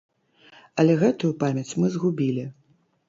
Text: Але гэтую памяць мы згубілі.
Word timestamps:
Але 0.83 0.95
гэтую 1.03 1.31
памяць 1.43 1.77
мы 1.83 1.93
згубілі. 1.97 2.49